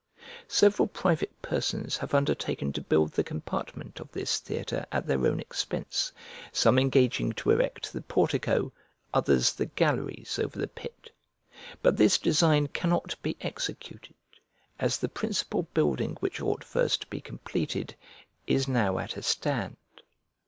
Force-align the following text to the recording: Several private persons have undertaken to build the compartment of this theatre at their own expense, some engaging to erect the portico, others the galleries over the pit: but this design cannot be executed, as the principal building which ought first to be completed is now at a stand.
Several 0.47 0.87
private 0.87 1.43
persons 1.43 1.95
have 1.97 2.15
undertaken 2.15 2.73
to 2.73 2.81
build 2.81 3.11
the 3.11 3.23
compartment 3.23 3.99
of 3.99 4.11
this 4.11 4.39
theatre 4.39 4.83
at 4.91 5.05
their 5.05 5.27
own 5.27 5.39
expense, 5.39 6.11
some 6.51 6.79
engaging 6.79 7.33
to 7.33 7.51
erect 7.51 7.93
the 7.93 8.01
portico, 8.01 8.71
others 9.13 9.53
the 9.53 9.67
galleries 9.67 10.39
over 10.39 10.57
the 10.57 10.67
pit: 10.67 11.11
but 11.83 11.97
this 11.97 12.17
design 12.17 12.65
cannot 12.69 13.15
be 13.21 13.37
executed, 13.41 14.15
as 14.79 14.97
the 14.97 15.07
principal 15.07 15.67
building 15.75 16.17
which 16.19 16.41
ought 16.41 16.63
first 16.63 17.01
to 17.01 17.07
be 17.07 17.21
completed 17.21 17.93
is 18.47 18.67
now 18.67 18.97
at 18.97 19.17
a 19.17 19.21
stand. 19.21 19.77